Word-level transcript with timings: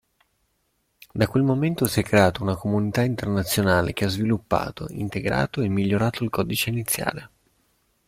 Da 1.13 1.27
quel 1.27 1.43
momento 1.43 1.85
si 1.85 1.99
è 1.99 2.03
creata 2.03 2.41
una 2.41 2.55
comunità 2.55 3.03
internazionale 3.03 3.93
che 3.93 4.05
ha 4.05 4.09
sviluppato, 4.09 4.87
integrato 4.89 5.61
e 5.61 5.67
migliorato 5.67 6.23
il 6.23 6.31
codice 6.31 6.71
iniziale. 6.71 7.29